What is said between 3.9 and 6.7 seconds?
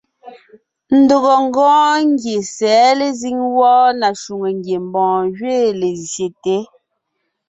na shwòŋo ngiembɔɔn gẅiin lezsyete.